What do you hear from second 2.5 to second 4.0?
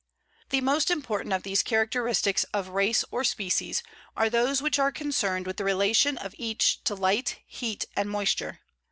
of race or species